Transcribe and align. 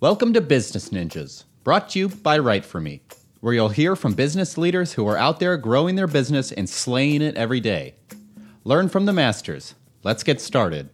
Welcome 0.00 0.32
to 0.32 0.40
Business 0.40 0.88
Ninjas, 0.88 1.44
brought 1.62 1.90
to 1.90 1.98
you 1.98 2.08
by 2.08 2.38
Write 2.38 2.64
For 2.64 2.80
Me, 2.80 3.02
where 3.40 3.52
you'll 3.52 3.68
hear 3.68 3.94
from 3.94 4.14
business 4.14 4.56
leaders 4.56 4.94
who 4.94 5.06
are 5.06 5.18
out 5.18 5.40
there 5.40 5.58
growing 5.58 5.94
their 5.94 6.06
business 6.06 6.52
and 6.52 6.66
slaying 6.66 7.20
it 7.20 7.36
every 7.36 7.60
day. 7.60 7.96
Learn 8.64 8.88
from 8.88 9.04
the 9.04 9.12
masters. 9.12 9.74
Let's 10.02 10.22
get 10.22 10.40
started. 10.40 10.88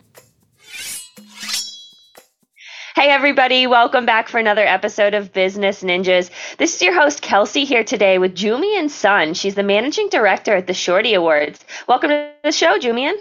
Hey, 2.96 3.10
everybody, 3.10 3.68
welcome 3.68 4.06
back 4.06 4.28
for 4.28 4.38
another 4.38 4.66
episode 4.66 5.14
of 5.14 5.32
Business 5.32 5.84
Ninjas. 5.84 6.28
This 6.58 6.74
is 6.74 6.82
your 6.82 7.00
host, 7.00 7.22
Kelsey, 7.22 7.64
here 7.64 7.84
today 7.84 8.18
with 8.18 8.34
Junmian 8.34 8.90
Sun. 8.90 9.34
She's 9.34 9.54
the 9.54 9.62
managing 9.62 10.08
director 10.08 10.56
at 10.56 10.66
the 10.66 10.74
Shorty 10.74 11.14
Awards. 11.14 11.64
Welcome 11.86 12.10
to 12.10 12.32
the 12.42 12.50
show, 12.50 12.76
Junmian. 12.76 13.14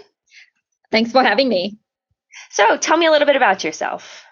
Thanks 0.90 1.12
for 1.12 1.22
having 1.22 1.48
me. 1.48 1.78
So, 2.50 2.76
tell 2.76 2.96
me 2.96 3.06
a 3.06 3.12
little 3.12 3.26
bit 3.26 3.36
about 3.36 3.62
yourself. 3.62 4.25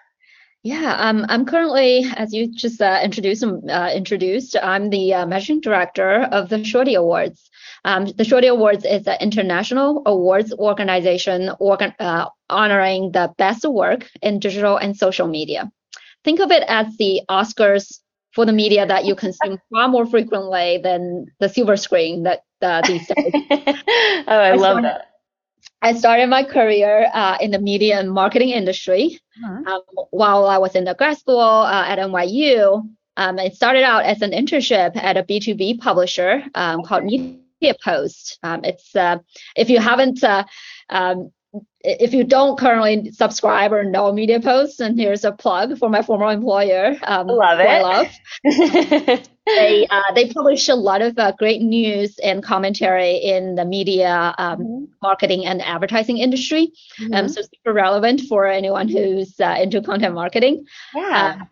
Yeah, 0.65 0.95
um, 0.97 1.27
I'm 1.29 1.45
currently, 1.45 2.07
as 2.15 2.33
you 2.33 2.51
just 2.51 2.81
uh, 2.81 2.99
introduced, 3.03 3.43
uh, 3.43 3.91
introduced, 3.93 4.55
I'm 4.63 4.89
the 4.89 5.13
uh, 5.13 5.25
managing 5.27 5.61
director 5.61 6.23
of 6.31 6.49
the 6.49 6.63
Shorty 6.63 6.95
Awards. 6.95 7.51
Um, 7.83 8.07
the 8.07 8.23
Shorty 8.23 8.47
Awards 8.47 8.83
is 8.83 9.05
an 9.05 9.17
international 9.21 10.01
awards 10.07 10.51
organization 10.53 11.51
organ, 11.59 11.93
uh, 11.99 12.29
honoring 12.49 13.11
the 13.11 13.31
best 13.37 13.63
work 13.63 14.09
in 14.23 14.39
digital 14.39 14.75
and 14.77 14.97
social 14.97 15.27
media. 15.27 15.71
Think 16.23 16.39
of 16.39 16.49
it 16.49 16.63
as 16.67 16.97
the 16.97 17.21
Oscars 17.29 17.99
for 18.33 18.43
the 18.43 18.51
media 18.51 18.87
that 18.87 19.05
you 19.05 19.13
consume 19.13 19.59
far 19.71 19.87
more 19.87 20.07
frequently 20.07 20.79
than 20.81 21.27
the 21.39 21.47
silver 21.47 21.77
screen 21.77 22.23
that 22.23 22.41
uh, 22.63 22.81
these 22.87 23.05
days. 23.05 23.33
oh, 24.27 24.39
I 24.39 24.55
love 24.55 24.81
that. 24.81 25.11
I 25.81 25.93
started 25.93 26.27
my 26.27 26.43
career 26.43 27.09
uh, 27.13 27.37
in 27.39 27.51
the 27.51 27.59
media 27.59 27.99
and 27.99 28.11
marketing 28.11 28.49
industry 28.49 29.19
uh-huh. 29.43 29.75
um, 29.75 29.81
while 30.09 30.45
I 30.45 30.57
was 30.57 30.75
in 30.75 30.85
the 30.85 30.95
grad 30.95 31.17
school 31.17 31.39
uh, 31.39 31.85
at 31.85 31.99
NYU. 31.99 32.89
Um, 33.17 33.39
it 33.39 33.55
started 33.55 33.83
out 33.83 34.03
as 34.03 34.21
an 34.21 34.31
internship 34.31 34.95
at 34.95 35.15
a 35.15 35.23
B2B 35.23 35.79
publisher 35.79 36.43
um, 36.55 36.83
called 36.83 37.05
Media 37.05 37.75
Post. 37.83 38.39
Um, 38.43 38.65
it's 38.65 38.95
uh, 38.95 39.19
if 39.55 39.69
you 39.69 39.79
haven't 39.79 40.23
uh, 40.23 40.43
um, 40.89 41.31
if 41.81 42.13
you 42.13 42.23
don't 42.23 42.57
currently 42.57 43.11
subscribe 43.11 43.71
or 43.71 43.83
know 43.83 44.11
Media 44.11 44.41
Post, 44.41 44.81
and 44.81 44.99
here's 44.99 45.23
a 45.23 45.31
plug 45.31 45.77
for 45.77 45.89
my 45.89 46.01
former 46.01 46.31
employer. 46.31 46.97
Um, 47.03 47.27
love 47.27 47.59
it. 47.59 47.67
I 47.67 47.81
love. 47.81 49.27
they 49.45 49.87
uh, 49.89 50.13
they 50.13 50.29
publish 50.29 50.69
a 50.69 50.75
lot 50.75 51.01
of 51.01 51.17
uh, 51.17 51.31
great 51.33 51.61
news 51.61 52.17
and 52.19 52.43
commentary 52.43 53.17
in 53.17 53.55
the 53.55 53.65
media, 53.65 54.33
um, 54.37 54.59
mm-hmm. 54.59 54.85
marketing, 55.01 55.45
and 55.45 55.61
advertising 55.61 56.17
industry. 56.17 56.71
Um, 56.99 57.05
mm-hmm. 57.05 57.13
Um, 57.13 57.29
so 57.29 57.41
super 57.41 57.73
relevant 57.73 58.21
for 58.21 58.47
anyone 58.47 58.87
who's 58.87 59.39
uh, 59.39 59.57
into 59.61 59.81
content 59.81 60.15
marketing. 60.15 60.65
Yeah. 60.93 61.37
Um, 61.39 61.49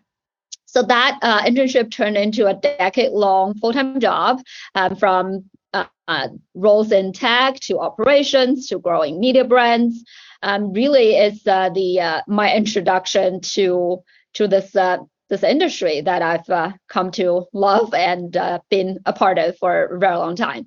so 0.66 0.82
that 0.82 1.18
uh, 1.22 1.42
internship 1.42 1.92
turned 1.92 2.16
into 2.16 2.46
a 2.46 2.54
decade-long 2.54 3.54
full-time 3.54 4.00
job 4.00 4.42
um, 4.74 4.96
from 4.96 5.44
uh, 5.72 5.84
uh, 6.08 6.28
roles 6.54 6.90
in 6.90 7.12
tech 7.12 7.60
to 7.60 7.78
operations 7.78 8.66
to 8.68 8.80
growing 8.80 9.20
media 9.20 9.44
brands. 9.44 10.02
Um, 10.42 10.72
really, 10.72 11.14
is 11.14 11.46
uh, 11.46 11.70
the 11.70 12.00
uh, 12.00 12.22
my 12.26 12.52
introduction 12.54 13.40
to 13.40 14.02
to 14.34 14.48
this 14.48 14.74
uh, 14.74 14.98
this 15.34 15.50
industry 15.50 16.00
that 16.00 16.22
I've 16.22 16.48
uh, 16.48 16.72
come 16.88 17.10
to 17.12 17.46
love 17.52 17.92
and 17.94 18.36
been 18.70 18.98
a 19.04 19.12
part 19.12 19.38
of 19.38 19.58
for 19.58 19.84
a 19.84 19.98
very 19.98 20.16
long 20.16 20.36
time. 20.36 20.66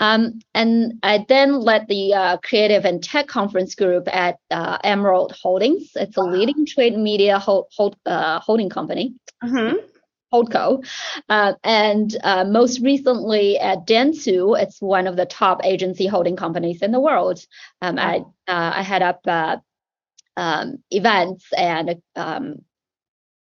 Um, 0.00 0.40
and 0.54 0.94
I 1.02 1.26
then 1.28 1.60
led 1.60 1.86
the 1.86 2.14
uh, 2.14 2.36
creative 2.38 2.86
and 2.86 3.04
tech 3.04 3.28
conference 3.28 3.74
group 3.74 4.08
at 4.12 4.38
uh, 4.50 4.78
Emerald 4.82 5.32
Holdings. 5.40 5.90
It's 5.94 6.16
a 6.16 6.22
leading 6.22 6.64
trade 6.64 6.96
media 6.96 7.38
hold, 7.38 7.66
hold, 7.76 7.96
uh, 8.06 8.40
holding 8.40 8.70
company. 8.70 9.14
Mm-hmm. 9.44 9.76
Holdco. 10.32 10.86
Uh, 11.28 11.54
and 11.64 12.16
uh, 12.22 12.44
most 12.44 12.80
recently 12.80 13.58
at 13.58 13.86
Dentsu, 13.86 14.60
it's 14.60 14.80
one 14.80 15.06
of 15.06 15.16
the 15.16 15.26
top 15.26 15.60
agency 15.64 16.06
holding 16.06 16.36
companies 16.36 16.82
in 16.82 16.92
the 16.92 17.00
world. 17.00 17.44
Um, 17.82 17.98
I, 17.98 18.18
uh, 18.48 18.72
I 18.76 18.82
head 18.82 19.02
up 19.02 19.20
uh, 19.26 19.56
um, 20.36 20.78
events 20.90 21.44
and 21.56 22.00
um, 22.16 22.64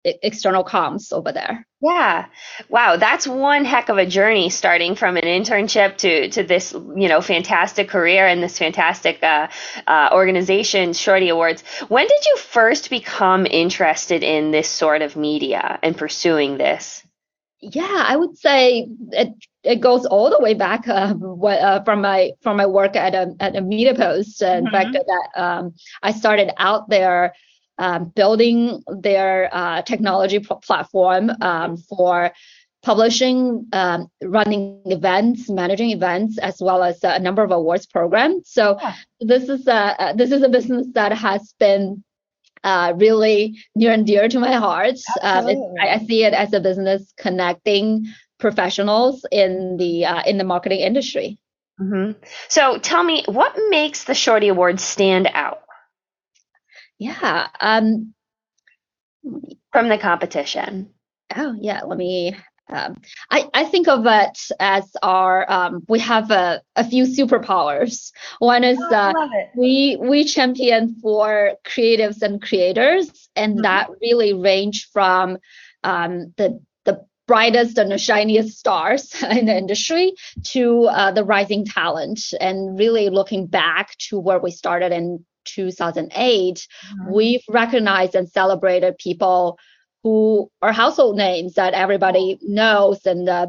external 0.04 0.64
comms 0.64 1.12
over 1.12 1.32
there. 1.32 1.66
Yeah. 1.80 2.26
Wow, 2.68 2.96
that's 2.96 3.26
one 3.26 3.64
heck 3.64 3.88
of 3.88 3.98
a 3.98 4.06
journey 4.06 4.50
starting 4.50 4.94
from 4.94 5.16
an 5.16 5.24
internship 5.24 5.96
to 5.98 6.28
to 6.30 6.42
this, 6.42 6.72
you 6.72 7.08
know, 7.08 7.20
fantastic 7.20 7.88
career 7.88 8.26
and 8.26 8.42
this 8.42 8.58
fantastic 8.58 9.22
uh, 9.22 9.48
uh, 9.86 10.10
organization, 10.12 10.92
Shorty 10.92 11.28
Awards. 11.28 11.62
When 11.88 12.06
did 12.06 12.24
you 12.24 12.36
first 12.36 12.90
become 12.90 13.46
interested 13.46 14.22
in 14.22 14.50
this 14.50 14.68
sort 14.68 15.02
of 15.02 15.16
media 15.16 15.78
and 15.82 15.96
pursuing 15.96 16.58
this? 16.58 17.02
Yeah, 17.60 18.04
I 18.06 18.16
would 18.16 18.36
say 18.36 18.86
it 19.12 19.28
it 19.62 19.80
goes 19.80 20.04
all 20.04 20.28
the 20.28 20.40
way 20.40 20.52
back 20.52 20.86
uh, 20.86 21.14
uh, 21.46 21.82
from 21.84 22.02
my 22.02 22.32
from 22.42 22.58
my 22.58 22.66
work 22.66 22.94
at 22.94 23.14
a 23.14 23.34
at 23.40 23.56
a 23.56 23.62
media 23.62 23.94
post. 23.94 24.42
In 24.42 24.64
mm-hmm. 24.64 24.74
fact, 24.74 24.92
that 24.92 25.40
um, 25.42 25.74
I 26.02 26.12
started 26.12 26.50
out 26.58 26.90
there 26.90 27.34
um, 27.78 28.06
building 28.06 28.82
their 28.88 29.48
uh, 29.52 29.82
technology 29.82 30.38
platform 30.38 31.30
um, 31.40 31.76
for 31.76 32.32
publishing, 32.82 33.66
um, 33.72 34.08
running 34.22 34.82
events, 34.86 35.48
managing 35.48 35.90
events, 35.90 36.38
as 36.38 36.58
well 36.60 36.82
as 36.82 37.02
a 37.02 37.18
number 37.18 37.42
of 37.42 37.50
awards 37.50 37.86
programs. 37.86 38.50
So 38.50 38.78
yeah. 38.80 38.94
this 39.20 39.48
is 39.48 39.66
a 39.66 40.14
this 40.16 40.30
is 40.30 40.42
a 40.42 40.48
business 40.48 40.86
that 40.92 41.12
has 41.12 41.54
been 41.58 42.04
uh, 42.62 42.94
really 42.96 43.58
near 43.74 43.92
and 43.92 44.06
dear 44.06 44.28
to 44.28 44.38
my 44.38 44.52
heart. 44.52 44.96
Um, 45.22 45.46
I, 45.80 45.88
I, 45.88 45.98
see 45.98 46.24
it 46.24 46.32
as 46.32 46.52
a 46.54 46.60
business 46.60 47.12
connecting 47.18 48.06
professionals 48.38 49.26
in 49.30 49.76
the 49.76 50.06
uh, 50.06 50.22
in 50.24 50.38
the 50.38 50.44
marketing 50.44 50.80
industry. 50.80 51.38
Mm-hmm. 51.80 52.12
So 52.48 52.78
tell 52.78 53.02
me, 53.02 53.24
what 53.26 53.54
makes 53.68 54.04
the 54.04 54.14
Shorty 54.14 54.48
Awards 54.48 54.82
stand 54.82 55.28
out? 55.32 55.63
Yeah. 57.04 57.48
Um, 57.60 58.14
from 59.72 59.88
the 59.88 59.98
competition. 59.98 60.90
Oh 61.36 61.54
yeah. 61.60 61.82
Let 61.82 61.98
me. 61.98 62.34
Um, 62.70 63.02
I, 63.30 63.46
I 63.52 63.64
think 63.64 63.88
of 63.88 64.06
it 64.06 64.38
as 64.58 64.90
our 65.02 65.50
um, 65.52 65.84
we 65.86 65.98
have 65.98 66.30
a, 66.30 66.62
a 66.76 66.84
few 66.84 67.04
superpowers. 67.04 68.10
One 68.38 68.64
is 68.64 68.78
oh, 68.80 68.94
uh, 68.94 69.12
we 69.54 69.98
we 70.00 70.24
champion 70.24 70.96
for 71.02 71.56
creatives 71.66 72.22
and 72.22 72.40
creators, 72.40 73.28
and 73.36 73.56
mm-hmm. 73.56 73.62
that 73.62 73.90
really 74.00 74.32
range 74.32 74.88
from 74.94 75.36
um, 75.82 76.32
the 76.38 76.58
the 76.84 77.04
brightest 77.26 77.76
and 77.76 77.90
the 77.90 77.98
shiniest 77.98 78.58
stars 78.58 79.14
in 79.30 79.44
the 79.44 79.56
industry 79.56 80.14
to 80.44 80.84
uh, 80.84 81.10
the 81.10 81.24
rising 81.24 81.66
talent, 81.66 82.32
and 82.40 82.78
really 82.78 83.10
looking 83.10 83.46
back 83.46 83.94
to 84.08 84.18
where 84.18 84.38
we 84.38 84.50
started 84.50 84.90
in 84.90 85.22
2008, 85.44 86.54
mm-hmm. 86.54 87.12
we've 87.12 87.42
recognized 87.48 88.14
and 88.14 88.28
celebrated 88.28 88.98
people 88.98 89.58
who 90.02 90.50
are 90.60 90.72
household 90.72 91.16
names 91.16 91.54
that 91.54 91.74
everybody 91.74 92.38
knows 92.42 93.04
and 93.06 93.28
uh, 93.28 93.46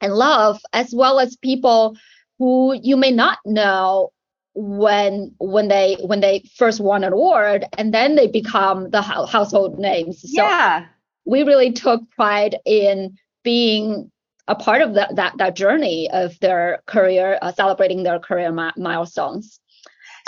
and 0.00 0.14
love, 0.14 0.60
as 0.72 0.92
well 0.94 1.18
as 1.18 1.36
people 1.36 1.96
who 2.38 2.78
you 2.80 2.96
may 2.96 3.10
not 3.10 3.38
know 3.44 4.10
when 4.54 5.34
when 5.38 5.68
they 5.68 5.96
when 6.04 6.20
they 6.20 6.42
first 6.56 6.80
won 6.80 7.04
an 7.04 7.12
award 7.12 7.64
and 7.76 7.94
then 7.94 8.16
they 8.16 8.26
become 8.26 8.90
the 8.90 9.02
household 9.02 9.78
names. 9.78 10.20
So 10.20 10.42
yeah. 10.42 10.86
we 11.24 11.42
really 11.42 11.72
took 11.72 12.08
pride 12.10 12.56
in 12.64 13.16
being 13.44 14.10
a 14.48 14.54
part 14.54 14.82
of 14.82 14.94
that 14.94 15.14
that, 15.16 15.36
that 15.38 15.54
journey 15.56 16.10
of 16.10 16.38
their 16.40 16.82
career, 16.86 17.38
uh, 17.40 17.52
celebrating 17.52 18.02
their 18.02 18.18
career 18.18 18.50
mi- 18.50 18.72
milestones. 18.76 19.60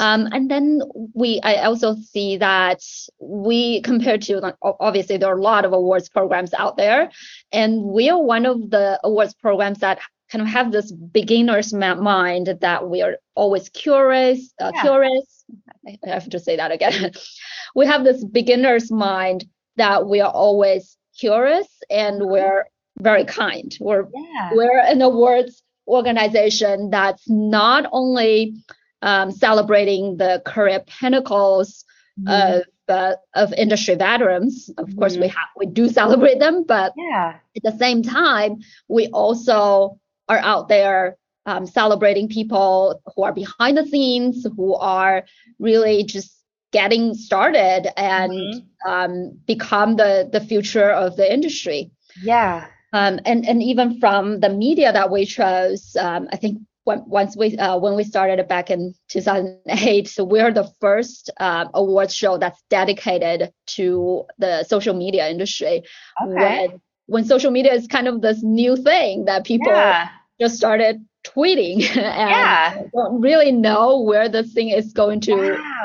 Um, 0.01 0.29
and 0.33 0.51
then 0.51 0.81
we, 1.13 1.41
I 1.43 1.57
also 1.65 1.95
see 1.95 2.39
that 2.39 2.83
we, 3.21 3.83
compared 3.83 4.23
to, 4.23 4.57
obviously, 4.63 5.19
there 5.19 5.29
are 5.29 5.39
a 5.39 5.43
lot 5.43 5.67
of 5.67 5.75
awards 5.75 6.09
programs 6.09 6.55
out 6.55 6.79
there, 6.79 7.11
and 7.53 7.83
we 7.83 8.09
are 8.09 8.21
one 8.21 8.47
of 8.47 8.71
the 8.71 8.99
awards 9.05 9.35
programs 9.35 9.81
that 9.81 9.99
kind 10.33 10.41
of 10.41 10.49
have 10.49 10.73
this 10.73 10.91
beginner's 10.91 11.75
mind 11.75 12.57
that 12.63 12.89
we 12.89 13.03
are 13.03 13.19
always 13.35 13.69
curious, 13.69 14.55
uh, 14.59 14.73
yeah. 14.75 14.81
curious. 14.81 15.45
I 15.87 16.09
have 16.09 16.31
to 16.31 16.39
say 16.39 16.57
that 16.57 16.73
again. 16.73 17.13
we 17.75 17.85
have 17.87 18.03
this 18.03 18.25
beginner's 18.25 18.91
mind 18.91 19.45
that 19.77 20.07
we 20.07 20.23
are 20.23 20.33
always 20.33 20.97
curious 21.19 21.67
and 21.91 22.23
mm-hmm. 22.23 22.31
we're 22.31 22.65
very 22.99 23.25
kind. 23.27 23.77
We're 23.81 24.07
yeah. 24.15 24.51
we're 24.55 24.79
an 24.79 25.03
awards 25.03 25.63
organization 25.87 26.91
that's 26.91 27.29
not 27.29 27.87
only 27.93 28.55
um, 29.03 29.31
celebrating 29.31 30.17
the 30.17 30.43
career 30.45 30.83
pinnacles 30.87 31.85
mm-hmm. 32.19 32.59
of 32.59 32.65
uh, 32.89 33.15
of 33.35 33.53
industry 33.55 33.95
veterans. 33.95 34.71
Of 34.77 34.87
mm-hmm. 34.87 34.99
course, 34.99 35.17
we 35.17 35.29
have 35.29 35.49
we 35.57 35.67
do 35.67 35.89
celebrate 35.89 36.39
them, 36.39 36.65
but 36.65 36.93
yeah. 36.97 37.37
at 37.57 37.63
the 37.63 37.79
same 37.79 38.03
time, 38.03 38.59
we 38.89 39.07
also 39.09 39.99
are 40.29 40.39
out 40.39 40.69
there 40.69 41.17
um, 41.47 41.67
celebrating 41.67 42.29
people 42.29 43.01
who 43.15 43.23
are 43.23 43.33
behind 43.33 43.77
the 43.77 43.87
scenes, 43.87 44.47
who 44.57 44.75
are 44.75 45.25
really 45.59 46.05
just 46.05 46.37
getting 46.73 47.15
started 47.15 47.89
and 47.97 48.33
mm-hmm. 48.33 48.91
um, 48.91 49.39
become 49.47 49.97
the 49.97 50.29
the 50.31 50.41
future 50.41 50.91
of 50.91 51.17
the 51.17 51.33
industry. 51.33 51.91
Yeah. 52.23 52.67
Um, 52.93 53.21
and 53.25 53.49
and 53.49 53.63
even 53.63 54.01
from 54.01 54.41
the 54.41 54.49
media 54.49 54.93
that 54.93 55.11
we 55.11 55.25
chose, 55.25 55.97
um, 55.97 56.29
I 56.33 56.37
think 56.37 56.59
when, 56.91 57.05
once 57.07 57.37
we 57.37 57.57
uh, 57.57 57.79
when 57.79 57.95
we 57.95 58.03
started 58.05 58.47
back 58.49 58.71
in 58.71 58.95
2008, 59.09 60.09
so 60.09 60.25
we're 60.25 60.53
the 60.53 60.69
first 60.81 61.31
uh, 61.39 61.67
awards 61.73 62.15
show 62.15 62.37
that's 62.37 62.61
dedicated 62.69 63.53
to 63.79 64.25
the 64.39 64.65
social 64.65 64.95
media 64.95 65.29
industry. 65.31 65.83
Okay. 66.23 66.69
When, 66.69 66.81
when 67.07 67.25
social 67.25 67.51
media 67.51 67.73
is 67.75 67.87
kind 67.87 68.09
of 68.09 68.23
this 68.23 68.43
new 68.43 68.77
thing 68.77 69.27
that 69.27 69.45
people 69.45 69.73
yeah. 69.73 70.09
just 70.41 70.57
started 70.57 71.05
tweeting 71.25 71.75
and 71.97 72.31
yeah. 72.31 72.83
don't 72.95 73.21
really 73.21 73.53
know 73.53 74.01
where 74.01 74.29
this 74.29 74.53
thing 74.53 74.71
is 74.71 74.93
going 74.93 75.21
to, 75.21 75.35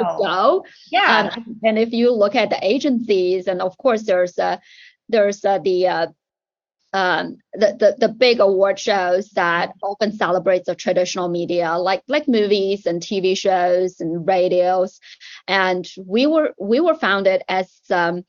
wow. 0.01 0.17
go. 0.19 0.65
Yeah. 0.91 1.31
Um, 1.35 1.59
and 1.63 1.77
if 1.77 1.91
you 1.91 2.11
look 2.11 2.35
at 2.35 2.49
the 2.49 2.59
agencies, 2.61 3.47
and 3.47 3.61
of 3.61 3.77
course 3.77 4.03
there's 4.03 4.39
uh, 4.39 4.57
there's 5.09 5.45
uh, 5.45 5.59
the 5.59 5.87
uh, 5.87 6.07
um, 6.95 7.39
the, 7.53 7.75
the, 7.77 8.07
the 8.07 8.07
big 8.07 8.39
award 8.39 8.79
shows 8.79 9.29
that 9.31 9.73
often 9.83 10.13
celebrates 10.13 10.67
the 10.67 10.75
traditional 10.75 11.27
media, 11.27 11.77
like 11.77 12.01
like 12.07 12.25
movies 12.25 12.85
and 12.85 13.01
TV 13.01 13.37
shows 13.37 13.99
and 13.99 14.25
radios, 14.25 15.01
and 15.45 15.85
we 15.97 16.25
were 16.25 16.53
we 16.57 16.79
were 16.79 16.95
founded 16.95 17.43
as 17.49 17.69
um, 17.91 18.23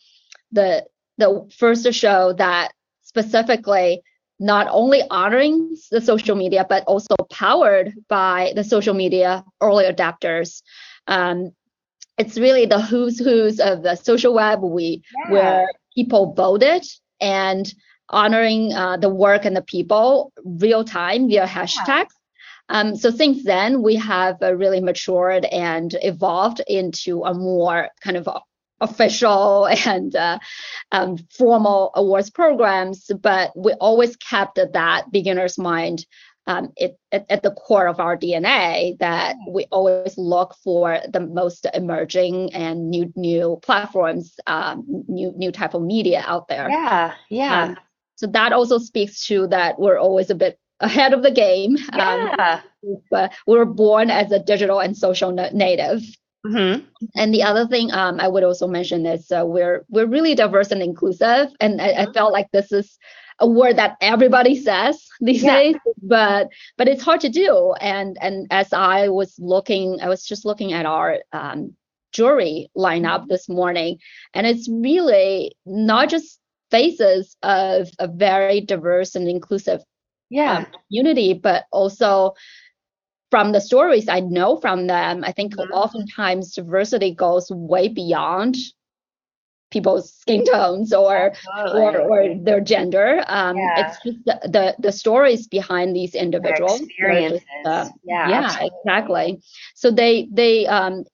the 0.50 0.84
the 1.16 1.48
first 1.56 1.94
show 1.94 2.32
that 2.32 2.72
specifically 3.02 4.02
not 4.40 4.66
only 4.68 5.00
honoring 5.10 5.76
the 5.92 6.00
social 6.00 6.34
media 6.34 6.66
but 6.68 6.82
also 6.88 7.14
powered 7.30 7.94
by 8.08 8.52
the 8.56 8.64
social 8.64 8.94
media 8.94 9.44
early 9.60 9.84
adapters. 9.84 10.62
Um, 11.06 11.52
it's 12.18 12.36
really 12.36 12.66
the 12.66 12.80
who's 12.80 13.20
who's 13.20 13.60
of 13.60 13.84
the 13.84 13.94
social 13.94 14.34
web 14.34 14.60
we 14.60 15.04
yeah. 15.14 15.30
where 15.30 15.68
people 15.94 16.32
voted 16.32 16.84
and 17.20 17.72
honoring 18.10 18.72
uh, 18.72 18.96
the 18.96 19.08
work 19.08 19.44
and 19.44 19.56
the 19.56 19.62
people 19.62 20.32
real 20.44 20.84
time 20.84 21.28
via 21.28 21.46
hashtags. 21.46 21.86
Yeah. 21.88 22.04
Um, 22.68 22.96
so 22.96 23.10
since 23.10 23.44
then, 23.44 23.82
we 23.82 23.96
have 23.96 24.42
uh, 24.42 24.54
really 24.54 24.80
matured 24.80 25.44
and 25.44 25.94
evolved 26.02 26.60
into 26.66 27.22
a 27.22 27.32
more 27.32 27.90
kind 28.02 28.16
of 28.16 28.28
official 28.80 29.66
and 29.86 30.14
uh, 30.14 30.38
um, 30.92 31.18
formal 31.30 31.92
awards 31.94 32.30
programs, 32.30 33.10
but 33.20 33.52
we 33.56 33.72
always 33.74 34.16
kept 34.16 34.58
that 34.72 35.10
beginner's 35.12 35.58
mind 35.58 36.04
um, 36.48 36.72
it, 36.76 36.96
at, 37.10 37.26
at, 37.28 37.42
the 37.42 37.50
core 37.50 37.88
of 37.88 37.98
our 37.98 38.16
DNA 38.16 38.96
that 38.98 39.34
we 39.48 39.66
always 39.72 40.16
look 40.16 40.54
for 40.62 41.00
the 41.08 41.18
most 41.18 41.66
emerging 41.74 42.54
and 42.54 42.88
new 42.88 43.12
new 43.16 43.58
platforms, 43.62 44.36
um, 44.46 44.84
new 45.08 45.32
new 45.36 45.50
type 45.50 45.74
of 45.74 45.82
media 45.82 46.22
out 46.24 46.46
there. 46.46 46.70
Yeah, 46.70 47.14
yeah. 47.28 47.62
Um, 47.64 47.76
so 48.16 48.26
that 48.28 48.52
also 48.52 48.78
speaks 48.78 49.26
to 49.26 49.46
that 49.48 49.78
we're 49.78 49.98
always 49.98 50.30
a 50.30 50.34
bit 50.34 50.58
ahead 50.80 51.12
of 51.12 51.22
the 51.22 51.30
game. 51.30 51.76
Yeah. 51.94 52.60
Um, 52.82 53.02
but 53.10 53.32
we're 53.46 53.64
born 53.64 54.10
as 54.10 54.32
a 54.32 54.38
digital 54.38 54.80
and 54.80 54.96
social 54.96 55.32
native. 55.32 56.02
Mm-hmm. 56.46 56.84
And 57.16 57.34
the 57.34 57.42
other 57.42 57.66
thing 57.66 57.92
um, 57.92 58.20
I 58.20 58.28
would 58.28 58.44
also 58.44 58.66
mention 58.66 59.04
is 59.06 59.30
uh, 59.32 59.44
we're 59.44 59.84
we're 59.88 60.06
really 60.06 60.34
diverse 60.34 60.70
and 60.70 60.82
inclusive, 60.82 61.48
and 61.60 61.80
I, 61.80 61.88
I, 61.88 61.92
mm-hmm. 61.92 62.12
felt 62.12 62.32
like 62.32 62.50
this 62.52 62.70
is 62.70 62.98
a 63.40 63.48
word 63.48 63.76
that 63.76 63.96
everybody 64.00 64.54
says 64.54 65.04
these 65.20 65.42
yeah. 65.42 65.56
days, 65.56 65.76
but 66.02 66.48
but 66.78 66.88
it's 66.88 67.02
hard 67.02 67.20
to 67.22 67.28
do. 67.28 67.74
And 67.80 68.16
and 68.20 68.46
as 68.50 68.72
I 68.72 69.08
was 69.08 69.34
looking, 69.38 69.98
I 70.00 70.08
was 70.08 70.24
just 70.24 70.44
looking 70.44 70.72
at 70.72 70.86
our 70.86 71.18
um, 71.32 71.74
jury 72.12 72.70
lineup 72.76 73.22
mm-hmm. 73.22 73.30
this 73.30 73.48
morning, 73.48 73.98
and 74.32 74.46
it's 74.46 74.68
really 74.70 75.56
not 75.66 76.08
just 76.08 76.38
faces 76.70 77.36
of 77.42 77.88
a 77.98 78.08
very 78.08 78.60
diverse 78.60 79.14
and 79.14 79.28
inclusive 79.28 79.82
yeah. 80.30 80.58
um, 80.58 80.66
community, 80.88 81.32
but 81.34 81.64
also 81.72 82.34
from 83.30 83.52
the 83.52 83.60
stories 83.60 84.08
I 84.08 84.20
know 84.20 84.58
from 84.58 84.86
them, 84.86 85.24
I 85.24 85.32
think 85.32 85.56
mm-hmm. 85.56 85.72
oftentimes 85.72 86.54
diversity 86.54 87.14
goes 87.14 87.50
way 87.50 87.88
beyond 87.88 88.56
people's 89.70 90.14
skin 90.14 90.44
tones 90.44 90.92
or 90.92 91.32
or, 91.74 91.98
or 91.98 92.34
their 92.40 92.60
gender. 92.60 93.24
Um, 93.26 93.56
yeah. 93.56 93.88
It's 93.88 93.98
just 94.04 94.24
the, 94.24 94.48
the, 94.48 94.76
the 94.78 94.92
stories 94.92 95.48
behind 95.48 95.94
these 95.94 96.14
individuals. 96.14 96.80
experiences. 96.80 97.40
Just, 97.40 97.66
uh, 97.66 97.88
yeah, 98.04 98.28
yeah 98.28 98.56
exactly. 98.62 99.40
So 99.74 99.90
they 99.90 100.28
they 100.32 100.66
um, 100.66 101.04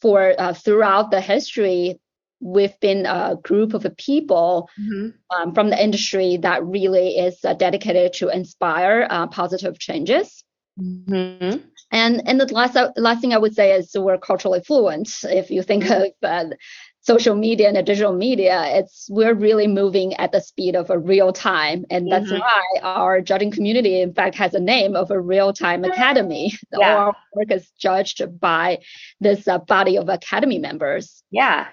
for 0.00 0.34
uh, 0.38 0.54
throughout 0.54 1.10
the 1.10 1.20
history 1.20 1.98
we've 2.44 2.78
been 2.80 3.06
a 3.06 3.36
group 3.42 3.72
of 3.72 3.86
people 3.96 4.68
mm-hmm. 4.78 5.08
um, 5.34 5.54
from 5.54 5.70
the 5.70 5.82
industry 5.82 6.36
that 6.36 6.64
really 6.64 7.16
is 7.16 7.42
uh, 7.44 7.54
dedicated 7.54 8.12
to 8.12 8.28
inspire 8.28 9.06
uh, 9.08 9.26
positive 9.26 9.78
changes. 9.78 10.44
Mm-hmm. 10.78 11.58
And 11.90 12.22
and 12.26 12.40
the 12.40 12.52
last 12.52 12.76
last 12.96 13.20
thing 13.20 13.32
I 13.32 13.38
would 13.38 13.54
say 13.54 13.72
is 13.72 13.92
we're 13.96 14.18
culturally 14.18 14.60
fluent. 14.60 15.08
If 15.22 15.50
you 15.50 15.62
think 15.62 15.84
mm-hmm. 15.84 16.26
of 16.26 16.50
uh, 16.50 16.54
social 17.00 17.36
media 17.36 17.68
and 17.68 17.86
digital 17.86 18.12
media, 18.12 18.64
it's 18.66 19.06
we're 19.08 19.34
really 19.34 19.68
moving 19.68 20.14
at 20.14 20.32
the 20.32 20.40
speed 20.40 20.74
of 20.74 20.90
a 20.90 20.98
real 20.98 21.32
time, 21.32 21.84
and 21.90 22.10
that's 22.10 22.30
mm-hmm. 22.30 22.40
why 22.40 22.62
our 22.82 23.20
judging 23.20 23.52
community, 23.52 24.00
in 24.00 24.12
fact, 24.12 24.34
has 24.34 24.54
a 24.54 24.60
name 24.60 24.96
of 24.96 25.10
a 25.10 25.20
real 25.20 25.52
time 25.52 25.84
academy. 25.84 26.52
Yeah. 26.76 26.96
Our 26.96 27.16
work 27.34 27.52
is 27.52 27.70
judged 27.78 28.40
by 28.40 28.80
this 29.20 29.46
uh, 29.46 29.58
body 29.58 29.96
of 29.96 30.08
academy 30.08 30.58
members. 30.58 31.22
Yeah, 31.30 31.68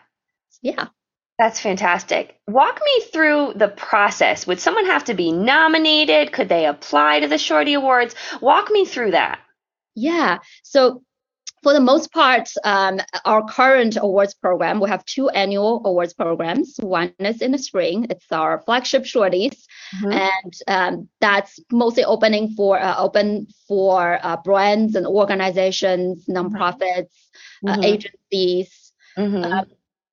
yeah. 0.62 0.88
That's 1.40 1.60
fantastic. 1.60 2.38
Walk 2.48 2.80
me 2.86 3.06
through 3.12 3.54
the 3.56 3.68
process. 3.68 4.46
Would 4.46 4.60
someone 4.60 4.86
have 4.86 5.06
to 5.06 5.16
be 5.16 5.32
nominated? 5.32 6.32
Could 6.32 6.50
they 6.50 6.68
apply 6.68 7.22
to 7.22 7.28
the 7.28 7.40
Shorty 7.40 7.74
Awards? 7.74 8.14
Walk 8.42 8.70
me 8.70 8.86
through 8.86 9.12
that. 9.12 9.40
Yeah. 9.96 10.38
So 10.62 11.02
for 11.64 11.74
the 11.74 11.80
most 11.80 12.12
part, 12.12 12.50
um, 12.64 13.00
our 13.26 13.44
current 13.46 13.98
awards 14.00 14.34
program, 14.34 14.80
we 14.80 14.90
have 14.90 15.06
two 15.06 15.30
annual 15.30 15.82
awards 15.86 16.14
programs. 16.14 16.78
One 16.80 17.14
is 17.20 17.42
in 17.42 17.52
the 17.52 17.58
spring, 17.58 18.08
it's 18.10 18.32
our 18.32 18.62
flagship 18.62 19.04
shorties, 19.04 19.66
mm-hmm. 19.96 20.12
and 20.12 20.54
um, 20.68 21.10
that's 21.20 21.60
mostly 21.72 22.04
opening 22.04 22.54
for 22.56 22.80
uh, 22.80 22.96
open 22.98 23.48
for 23.68 24.20
uh, 24.24 24.38
brands 24.38 24.96
and 24.96 25.06
organizations, 25.06 26.26
nonprofits, 26.28 27.14
uh, 27.66 27.68
mm-hmm. 27.68 27.80
uh, 27.80 27.84
agencies. 27.84 28.94
Mm-hmm. 29.18 29.44
Um, 29.44 29.66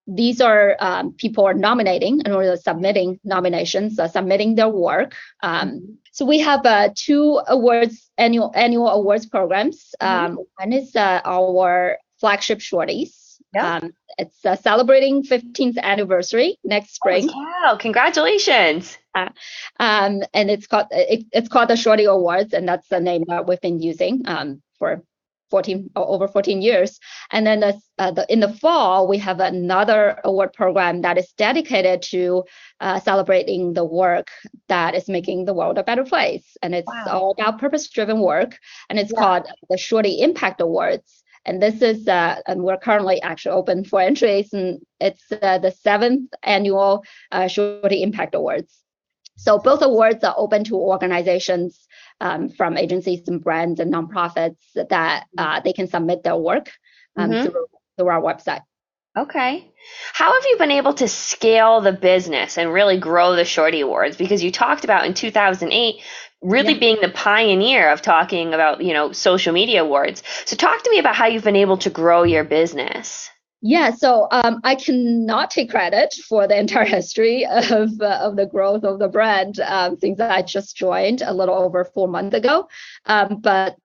these 0.08 0.40
are 0.40 0.76
um, 0.80 1.12
people 1.12 1.44
are 1.44 1.54
nominating 1.54 2.22
and 2.24 2.34
or 2.34 2.56
submitting 2.56 3.20
nominations, 3.24 3.98
uh, 3.98 4.08
submitting 4.08 4.54
their 4.54 4.68
work. 4.68 5.14
Um, 5.42 5.98
so 6.12 6.24
we 6.24 6.38
have 6.40 6.64
uh, 6.64 6.88
two 6.94 7.40
awards 7.46 8.10
annual 8.16 8.50
annual 8.54 8.88
awards 8.88 9.26
programs. 9.26 9.94
Um, 10.00 10.08
mm-hmm. 10.08 10.36
One 10.56 10.72
is 10.72 10.96
uh, 10.96 11.20
our 11.24 11.98
flagship 12.18 12.60
shorties. 12.60 13.36
Yeah. 13.54 13.76
Um, 13.76 13.92
it's 14.18 14.44
uh, 14.44 14.56
celebrating 14.56 15.22
15th 15.22 15.78
anniversary 15.78 16.58
next 16.64 16.94
spring. 16.94 17.30
Oh, 17.32 17.38
wow! 17.66 17.76
Congratulations. 17.76 18.98
Uh, 19.14 19.28
um, 19.78 20.22
and 20.34 20.50
it's 20.50 20.66
called 20.66 20.86
it, 20.90 21.24
it's 21.32 21.48
called 21.48 21.68
the 21.68 21.76
Shorty 21.76 22.04
Awards, 22.04 22.54
and 22.54 22.66
that's 22.66 22.88
the 22.88 23.00
name 23.00 23.24
that 23.28 23.46
we've 23.46 23.60
been 23.60 23.80
using 23.80 24.22
um, 24.26 24.62
for 24.78 25.02
14 25.50 25.90
or 25.96 26.06
over 26.08 26.28
14 26.28 26.62
years. 26.62 26.98
And 27.32 27.46
then 27.46 27.60
the, 27.60 27.80
uh, 27.98 28.10
the, 28.10 28.30
in 28.32 28.40
the 28.40 28.52
fall, 28.52 29.08
we 29.08 29.18
have 29.18 29.40
another 29.40 30.20
award 30.24 30.52
program 30.52 31.02
that 31.02 31.18
is 31.18 31.32
dedicated 31.36 32.02
to 32.02 32.44
uh, 32.80 33.00
celebrating 33.00 33.72
the 33.74 33.84
work 33.84 34.28
that 34.68 34.94
is 34.94 35.08
making 35.08 35.44
the 35.44 35.54
world 35.54 35.78
a 35.78 35.82
better 35.82 36.04
place. 36.04 36.56
And 36.62 36.74
it's 36.74 36.86
wow. 36.86 37.06
all 37.08 37.30
about 37.38 37.58
purpose 37.58 37.88
driven 37.88 38.20
work. 38.20 38.58
And 38.88 38.98
it's 38.98 39.12
yeah. 39.12 39.20
called 39.20 39.46
the 39.68 39.78
Shorty 39.78 40.20
Impact 40.20 40.60
Awards. 40.60 41.24
And 41.44 41.62
this 41.62 41.80
is, 41.80 42.06
uh, 42.06 42.40
and 42.46 42.62
we're 42.62 42.76
currently 42.76 43.22
actually 43.22 43.52
open 43.52 43.82
for 43.84 44.02
entries, 44.02 44.52
and 44.52 44.80
it's 45.00 45.24
uh, 45.32 45.56
the 45.56 45.70
seventh 45.70 46.30
annual 46.42 47.04
uh, 47.32 47.48
Shorty 47.48 48.02
Impact 48.02 48.34
Awards. 48.34 48.76
So 49.38 49.58
both 49.58 49.80
awards 49.82 50.22
are 50.24 50.34
open 50.36 50.64
to 50.64 50.74
organizations 50.74 51.87
um, 52.20 52.48
from 52.48 52.76
agencies 52.76 53.26
and 53.28 53.42
brands 53.42 53.80
and 53.80 53.92
nonprofits 53.92 54.56
that 54.74 55.26
uh, 55.36 55.60
they 55.60 55.72
can 55.72 55.88
submit 55.88 56.22
their 56.22 56.36
work 56.36 56.70
um, 57.16 57.30
mm-hmm. 57.30 57.46
through, 57.48 57.66
through 57.96 58.08
our 58.08 58.20
website. 58.20 58.62
Okay. 59.16 59.72
How 60.12 60.32
have 60.32 60.44
you 60.44 60.58
been 60.58 60.70
able 60.70 60.94
to 60.94 61.08
scale 61.08 61.80
the 61.80 61.92
business 61.92 62.56
and 62.56 62.72
really 62.72 62.98
grow 62.98 63.34
the 63.34 63.44
Shorty 63.44 63.80
Awards? 63.80 64.16
Because 64.16 64.44
you 64.44 64.52
talked 64.52 64.84
about 64.84 65.06
in 65.06 65.14
2008 65.14 66.02
really 66.40 66.74
yeah. 66.74 66.78
being 66.78 66.98
the 67.00 67.08
pioneer 67.08 67.90
of 67.90 68.00
talking 68.00 68.54
about, 68.54 68.82
you 68.82 68.92
know, 68.92 69.12
social 69.12 69.52
media 69.52 69.82
awards. 69.82 70.22
So 70.44 70.54
talk 70.56 70.82
to 70.84 70.90
me 70.90 70.98
about 70.98 71.16
how 71.16 71.26
you've 71.26 71.44
been 71.44 71.56
able 71.56 71.78
to 71.78 71.90
grow 71.90 72.22
your 72.22 72.44
business. 72.44 73.28
Yeah, 73.60 73.90
so 73.92 74.28
um, 74.30 74.60
I 74.62 74.76
cannot 74.76 75.50
take 75.50 75.70
credit 75.70 76.14
for 76.28 76.46
the 76.46 76.56
entire 76.58 76.84
history 76.84 77.44
of, 77.44 78.00
uh, 78.00 78.18
of 78.22 78.36
the 78.36 78.46
growth 78.46 78.84
of 78.84 78.98
the 79.00 79.08
brand 79.08 79.58
um, 79.60 79.96
since 79.98 80.20
I 80.20 80.42
just 80.42 80.76
joined 80.76 81.22
a 81.22 81.34
little 81.34 81.56
over 81.56 81.84
four 81.84 82.06
months 82.06 82.36
ago. 82.36 82.68
Um, 83.06 83.40
but 83.40 83.76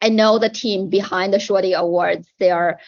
I 0.00 0.08
know 0.08 0.38
the 0.38 0.48
team 0.48 0.88
behind 0.88 1.32
the 1.32 1.38
Shorty 1.38 1.72
Awards. 1.72 2.28
They 2.40 2.50
are 2.50 2.80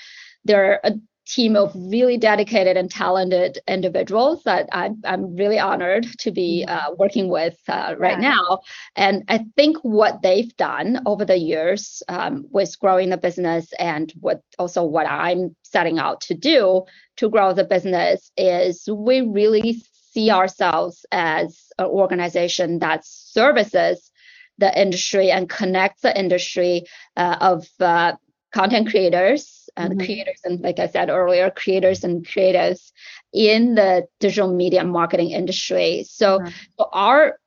they're 0.44 0.80
a 0.82 0.94
team 1.26 1.56
of 1.56 1.72
really 1.74 2.18
dedicated 2.18 2.76
and 2.76 2.90
talented 2.90 3.58
individuals 3.66 4.42
that 4.44 4.68
I'm, 4.72 5.00
I'm 5.04 5.34
really 5.36 5.58
honored 5.58 6.06
to 6.20 6.30
be 6.30 6.64
mm-hmm. 6.66 6.92
uh, 6.92 6.94
working 6.96 7.28
with 7.28 7.56
uh, 7.68 7.94
right 7.98 8.20
yeah. 8.20 8.30
now. 8.34 8.60
And 8.96 9.24
I 9.28 9.46
think 9.56 9.78
what 9.78 10.22
they've 10.22 10.54
done 10.56 11.00
over 11.06 11.24
the 11.24 11.38
years 11.38 12.02
um, 12.08 12.46
with 12.50 12.78
growing 12.78 13.10
the 13.10 13.16
business 13.16 13.72
and 13.78 14.12
what 14.20 14.42
also 14.58 14.84
what 14.84 15.06
I'm 15.08 15.56
setting 15.62 15.98
out 15.98 16.20
to 16.22 16.34
do 16.34 16.84
to 17.16 17.30
grow 17.30 17.52
the 17.52 17.64
business 17.64 18.30
is 18.36 18.88
we 18.88 19.22
really 19.22 19.82
see 20.12 20.30
ourselves 20.30 21.06
as 21.10 21.72
an 21.78 21.86
organization 21.86 22.78
that 22.80 23.04
services 23.04 24.10
the 24.58 24.80
industry 24.80 25.30
and 25.30 25.48
connects 25.48 26.02
the 26.02 26.16
industry 26.16 26.84
uh, 27.16 27.36
of 27.40 27.66
uh, 27.80 28.12
content 28.52 28.88
creators 28.88 29.63
and 29.76 29.94
mm-hmm. 29.94 30.04
creators 30.04 30.40
and 30.44 30.60
like 30.60 30.78
I 30.78 30.86
said 30.86 31.10
earlier, 31.10 31.50
creators 31.50 32.04
and 32.04 32.24
creatives 32.24 32.92
in 33.32 33.74
the 33.74 34.06
digital 34.20 34.52
media 34.52 34.84
marketing 34.84 35.30
industry. 35.30 36.04
So, 36.08 36.38
mm-hmm. 36.38 36.48
so 36.78 36.88
our 36.92 37.38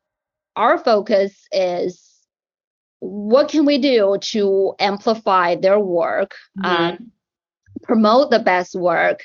our 0.56 0.78
focus 0.78 1.48
is 1.52 2.04
what 3.00 3.50
can 3.50 3.66
we 3.66 3.78
do 3.78 4.18
to 4.20 4.74
amplify 4.80 5.56
their 5.56 5.80
work, 5.80 6.36
mm-hmm. 6.60 6.66
um, 6.66 7.12
promote 7.84 8.32
the 8.32 8.40
best 8.40 8.76
work, 8.76 9.24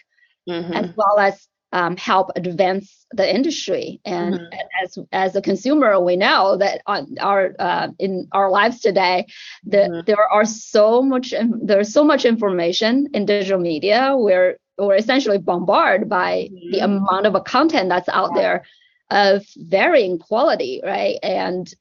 mm-hmm. 0.49 0.73
as 0.73 0.91
well 0.95 1.19
as 1.19 1.49
um, 1.73 1.97
help 1.97 2.31
advance 2.37 3.07
the 3.13 3.35
industry. 3.35 4.01
And, 4.05 4.35
mm-hmm. 4.35 4.85
as 4.85 4.99
as 5.13 5.37
a 5.37 5.43
consumer, 5.43 5.99
we 6.01 6.17
know 6.17 6.57
that 6.59 6.83
on 6.87 7.17
our 7.21 7.55
uh, 7.59 7.89
in 7.99 8.29
our 8.33 8.51
lives 8.51 8.81
today, 8.81 9.27
that 9.65 9.91
mm-hmm. 9.91 10.01
there 10.07 10.29
are 10.31 10.45
so 10.45 11.03
much 11.03 11.35
there's 11.63 11.93
so 11.93 12.05
much 12.05 12.25
information 12.25 13.09
in 13.15 13.27
digital 13.27 13.61
media. 13.61 14.15
We're 14.17 14.59
we're 14.79 14.97
essentially 14.97 15.39
bombarded 15.39 16.09
by 16.09 16.51
mm-hmm. 16.53 16.73
the 16.73 16.79
amount 16.81 17.27
of 17.27 17.45
content 17.45 17.89
that's 17.89 18.09
out 18.09 18.31
yeah. 18.35 18.41
there 18.43 18.65
of 19.11 19.47
varying 19.57 20.19
quality, 20.19 20.81
right? 20.85 21.19
And 21.23 21.73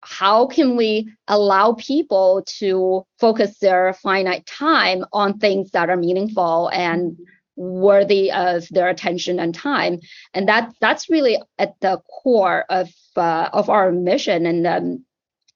how 0.00 0.46
can 0.46 0.76
we 0.76 1.12
allow 1.26 1.72
people 1.72 2.44
to 2.46 3.04
focus 3.18 3.58
their 3.58 3.92
finite 3.94 4.46
time 4.46 5.04
on 5.12 5.38
things 5.38 5.72
that 5.72 5.90
are 5.90 5.96
meaningful 5.96 6.70
and 6.72 7.12
mm-hmm 7.12 7.24
worthy 7.58 8.30
of 8.30 8.68
their 8.70 8.88
attention 8.88 9.40
and 9.40 9.54
time. 9.54 9.98
And 10.32 10.48
that 10.48 10.72
that's 10.80 11.10
really 11.10 11.38
at 11.58 11.78
the 11.80 12.00
core 12.22 12.64
of 12.70 12.88
uh, 13.16 13.50
of 13.52 13.68
our 13.68 13.92
mission. 13.92 14.46
And 14.46 14.66
um, 14.66 15.04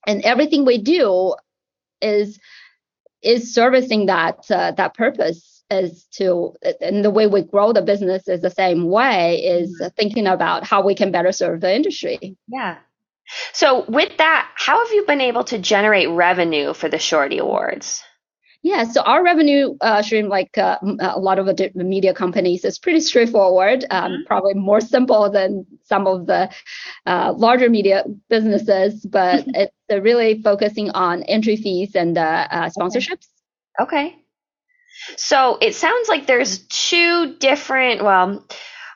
and 0.07 0.23
everything 0.25 0.65
we 0.65 0.79
do 0.79 1.35
is 2.01 2.39
is 3.23 3.55
servicing 3.55 4.07
that 4.07 4.39
uh, 4.51 4.73
that 4.73 4.95
purpose 4.95 5.63
is 5.71 6.05
to 6.13 6.55
and 6.81 7.05
the 7.05 7.11
way 7.11 7.27
we 7.27 7.43
grow 7.43 7.73
the 7.73 7.83
business 7.83 8.29
is 8.29 8.41
the 8.41 8.51
same 8.51 8.89
way 8.89 9.37
is 9.37 9.71
mm-hmm. 9.81 9.89
thinking 9.97 10.27
about 10.27 10.65
how 10.65 10.85
we 10.85 10.95
can 10.95 11.13
better 11.13 11.33
serve 11.33 11.61
the 11.61 11.75
industry. 11.75 12.37
Yeah. 12.49 12.79
So 13.53 13.85
with 13.89 14.19
that 14.19 14.51
how 14.57 14.85
have 14.85 14.93
you 14.93 15.07
been 15.07 15.21
able 15.21 15.45
to 15.45 15.59
generate 15.59 16.09
revenue 16.11 16.75
for 16.75 16.89
the 16.89 16.99
shorty 16.99 17.39
awards 17.39 18.03
yeah, 18.63 18.85
so 18.85 19.03
our 19.03 19.25
revenue 19.25 19.77
uh, 19.81 20.03
stream, 20.03 20.29
like 20.29 20.57
uh, 20.57 20.79
a 21.01 21.19
lot 21.19 21.41
of 21.41 21.47
the 21.47 21.73
media 21.75 22.15
companies, 22.15 22.65
is 22.65 22.79
pretty 22.79 23.01
straightforward. 23.01 23.85
Um, 23.91 24.13
mm-hmm. 24.13 24.23
Probably 24.27 24.55
more 24.55 24.81
simple 24.81 25.29
than 25.31 25.67
some 25.83 26.07
of 26.07 26.27
the 26.27 26.49
uh, 27.05 27.35
larger 27.37 27.69
media 27.69 28.05
businesses, 28.29 29.05
but 29.05 29.45
it's 29.49 29.75
really 29.91 30.41
focusing 30.43 30.91
on 30.91 31.25
entry 31.25 31.57
fees 31.57 31.97
and 31.97 32.17
uh, 32.17 32.47
uh, 32.51 32.71
sponsorships. 32.71 33.27
Okay. 33.81 34.17
So 35.17 35.59
it 35.61 35.75
sounds 35.75 36.09
like 36.09 36.27
there's 36.27 36.59
two 36.59 37.35
different. 37.39 38.05
Well, 38.05 38.47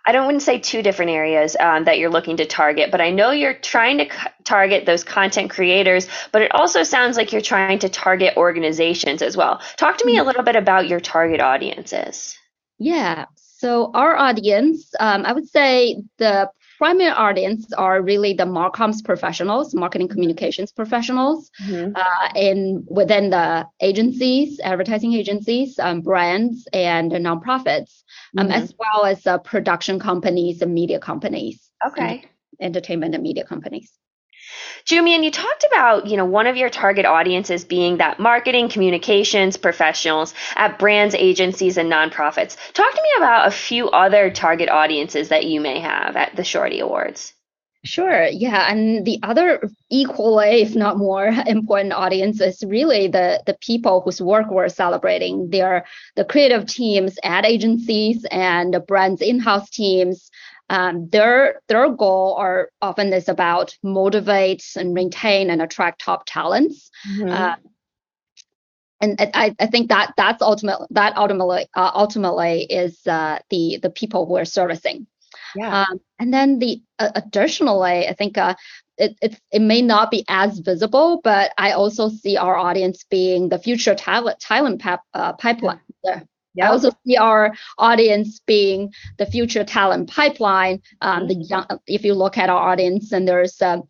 I 0.07 0.13
don't 0.13 0.25
want 0.25 0.39
to 0.39 0.45
say 0.45 0.59
two 0.61 0.83
different 0.83 1.11
areas 1.11 1.57
um, 1.59 1.85
that 1.85 1.99
you're 1.99 2.11
looking 2.11 2.37
to 2.37 2.47
target, 2.47 2.91
but 2.93 3.01
I 3.01 3.11
know 3.11 3.33
you're 3.33 3.55
trying 3.55 3.99
to 3.99 4.05
c- 4.05 4.29
target 4.45 4.87
those 4.87 5.03
content 5.03 5.51
creators, 5.51 6.09
but 6.31 6.43
it 6.43 6.55
also 6.55 6.85
sounds 6.85 7.17
like 7.17 7.33
you're 7.33 7.41
trying 7.41 7.81
to 7.81 7.89
target 7.89 8.37
organizations 8.37 9.21
as 9.21 9.37
well. 9.37 9.61
Talk 9.77 9.99
to 9.99 10.07
me 10.07 10.13
a 10.13 10.21
mm-hmm. 10.21 10.29
little 10.29 10.45
bit 10.45 10.55
about 10.55 10.87
your 10.87 11.01
target 11.01 11.41
audiences. 11.41 12.39
Yeah. 12.79 13.27
So 13.35 13.91
our 13.95 14.17
audience, 14.17 14.95
um, 15.01 15.25
I 15.27 15.33
would 15.33 15.49
say 15.49 16.03
the 16.19 16.51
primary 16.79 17.11
audience 17.11 17.73
are 17.73 18.03
really 18.03 18.33
the 18.33 18.45
marcoms 18.45 19.03
professionals, 19.05 19.75
marketing 19.75 20.09
communications 20.09 20.73
professionals, 20.73 21.51
mm-hmm. 21.63 21.93
uh, 21.95 22.29
in 22.35 22.85
within 22.89 23.31
the 23.31 23.67
agencies, 23.81 24.61
advertising 24.61 25.15
agencies, 25.15 25.79
um, 25.79 26.01
brands, 26.01 26.69
and 26.73 27.13
nonprofits, 27.13 28.03
um, 28.39 28.49
mm-hmm. 28.49 28.53
as 28.53 28.75
well 28.79 29.05
as 29.05 29.27
uh, 29.27 29.39
production 29.39 29.99
companies 29.99 30.63
and 30.63 30.75
media 30.75 30.99
companies. 30.99 31.71
Okay. 31.87 32.25
entertainment 32.61 33.15
and 33.15 33.23
media 33.23 33.45
companies. 33.45 33.93
Junmian, 34.85 35.25
you 35.25 35.31
talked 35.31 35.65
about, 35.73 36.07
you 36.07 36.17
know, 36.17 36.25
one 36.25 36.47
of 36.47 36.57
your 36.57 36.71
target 36.71 37.05
audiences 37.07 37.65
being 37.65 37.97
that 37.99 38.21
marketing 38.21 38.69
communications 38.69 39.57
professionals 39.57 40.35
at 40.55 40.79
brands, 40.79 41.15
agencies, 41.15 41.77
and 41.77 41.91
nonprofits. 41.91 42.57
Talk 42.73 42.95
to 42.95 43.03
me 43.03 43.09
about 43.19 43.49
a 43.49 43.51
few 43.51 43.89
other 43.91 44.31
target 44.31 44.69
audiences 44.69 45.29
that 45.29 45.47
you 45.47 45.61
may 45.61 45.81
have 45.81 46.17
at 46.17 46.37
the 46.37 46.45
Shorty 46.45 46.81
Awards. 46.81 47.33
Sure. 47.87 48.25
Yeah. 48.25 48.71
And 48.71 49.05
the 49.07 49.21
other 49.23 49.71
equally, 49.91 50.63
if 50.63 50.75
not 50.75 50.99
more 50.99 51.27
important 51.47 51.93
audience 51.93 52.41
is 52.41 52.63
really 52.67 53.07
the, 53.07 53.43
the 53.47 53.57
people 53.61 54.01
whose 54.01 54.21
work 54.21 54.51
we're 54.51 54.69
celebrating. 54.69 55.51
They're 55.51 55.85
the 56.17 56.25
creative 56.25 56.67
teams 56.67 57.17
at 57.23 57.47
agencies 57.47 58.27
and 58.31 58.75
the 58.75 58.81
brands 58.81 59.23
in-house 59.23 59.71
teams 59.71 60.31
um, 60.69 61.09
their 61.09 61.61
their 61.69 61.89
goal 61.91 62.35
are 62.35 62.71
often 62.83 63.13
is 63.13 63.29
about 63.29 63.77
motivate 63.83 64.65
and 64.77 64.95
maintain 64.95 65.51
and 65.51 65.63
attract 65.63 66.01
top 66.01 66.25
talents. 66.27 66.91
Mm-hmm. 67.09 67.31
Uh, 67.31 67.57
and 69.01 69.21
I, 69.21 69.55
I 69.59 69.67
think 69.67 69.91
that 69.91 70.15
that's 70.17 70.43
ultimately 70.43 70.87
that 70.91 71.17
ultimately 71.17 71.67
uh, 71.75 71.91
ultimately 71.95 72.63
is 72.65 73.07
uh, 73.07 73.39
the 73.51 73.79
the 73.83 73.91
people 73.91 74.27
we're 74.27 74.45
servicing. 74.45 75.07
Yeah. 75.55 75.83
Um, 75.83 76.01
and 76.19 76.33
then 76.33 76.59
the 76.59 76.83
uh, 76.99 77.11
additionally, 77.15 78.09
I 78.09 78.15
think 78.15 78.39
uh, 78.39 78.55
it, 78.97 79.17
it 79.21 79.41
it 79.53 79.61
may 79.61 79.83
not 79.83 80.11
be 80.11 80.25
as 80.29 80.59
visible, 80.59 81.21
but 81.23 81.53
I 81.59 81.73
also 81.73 82.09
see 82.09 82.37
our 82.37 82.57
audience 82.57 83.05
being 83.05 83.49
the 83.49 83.59
future 83.59 83.95
talent 83.95 84.41
talent 84.41 84.81
pap, 84.81 85.03
uh, 85.15 85.35
pipeline. 85.35 85.81
Yeah. 86.03 86.21
Yep. 86.57 86.67
I 86.67 86.71
also 86.71 86.91
see 87.07 87.17
our 87.17 87.55
audience 87.79 88.41
being 88.47 88.93
the 89.19 89.27
future 89.27 89.65
talent 89.65 90.11
pipeline. 90.11 90.83
Um, 91.01 91.29
the 91.29 91.35
young, 91.35 91.67
if 91.87 92.05
you 92.05 92.15
look 92.15 92.39
at 92.39 92.51
our 92.51 92.71
audience, 92.71 93.13
and 93.13 93.29
there's 93.29 93.61
um, 93.61 93.83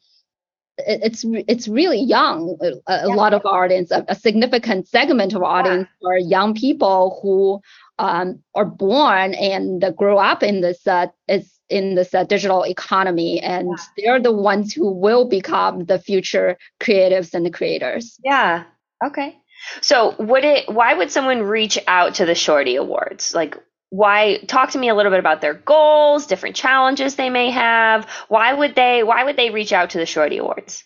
it's 0.78 1.24
it's 1.48 1.68
really 1.68 2.00
young. 2.00 2.58
A, 2.88 3.06
a 3.06 3.08
lot 3.08 3.34
of 3.34 3.44
our 3.46 3.64
audience, 3.64 3.90
a, 3.90 4.04
a, 4.08 4.14
significant 4.14 4.88
segment 4.88 5.32
of 5.32 5.42
our 5.42 5.60
audience 5.60 5.88
yeah. 6.00 6.08
are 6.08 6.18
young 6.18 6.54
people 6.54 7.18
who 7.22 7.60
um, 7.98 8.42
are 8.54 8.64
born 8.64 9.34
and 9.34 9.84
grow 9.96 10.18
up 10.18 10.42
in 10.42 10.60
this 10.60 10.86
uh, 10.86 11.06
is 11.28 11.58
in 11.68 11.94
this 11.94 12.14
uh, 12.14 12.24
digital 12.24 12.64
economy, 12.64 13.40
and 13.40 13.68
yeah. 13.68 13.84
they're 13.96 14.20
the 14.20 14.32
ones 14.32 14.72
who 14.72 14.90
will 14.90 15.28
become 15.28 15.84
the 15.86 15.98
future 15.98 16.56
creatives 16.80 17.32
and 17.32 17.46
the 17.46 17.50
creators. 17.50 18.18
Yeah. 18.22 18.64
Okay. 19.04 19.36
So 19.80 20.14
would 20.18 20.44
it 20.44 20.68
why 20.68 20.94
would 20.94 21.10
someone 21.10 21.42
reach 21.42 21.78
out 21.86 22.16
to 22.16 22.26
the 22.26 22.34
Shorty 22.34 22.76
Awards? 22.76 23.34
Like 23.34 23.56
why 23.90 24.38
talk 24.46 24.70
to 24.70 24.78
me 24.78 24.88
a 24.88 24.94
little 24.94 25.12
bit 25.12 25.20
about 25.20 25.40
their 25.40 25.54
goals, 25.54 26.26
different 26.26 26.56
challenges 26.56 27.14
they 27.14 27.30
may 27.30 27.50
have. 27.50 28.08
Why 28.28 28.52
would 28.52 28.74
they 28.74 29.02
why 29.02 29.24
would 29.24 29.36
they 29.36 29.50
reach 29.50 29.72
out 29.72 29.90
to 29.90 29.98
the 29.98 30.06
Shorty 30.06 30.38
Awards? 30.38 30.84